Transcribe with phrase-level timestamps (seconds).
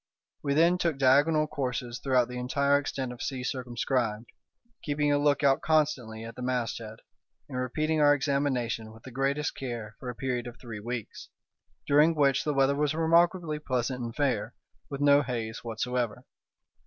[0.41, 4.31] We then took diagonal courses throughout the entire extent of sea circumscribed,
[4.81, 7.01] keeping a lookout constantly at the masthead,
[7.47, 11.29] and repeating our examination with the greatest care for a period of three weeks,
[11.85, 14.55] during which the weather was remarkably pleasant and fair,
[14.89, 16.23] with no haze whatsoever.